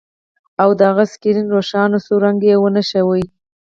او 0.61 0.69
د 0.79 0.81
هغه 0.89 1.03
سکرین 1.13 1.47
روښانه 1.55 1.97
سور 2.05 2.19
رنګ 2.25 2.41
ونه 2.59 2.81
ښيي 2.89 3.23